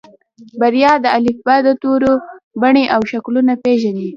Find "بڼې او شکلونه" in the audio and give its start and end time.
2.61-3.53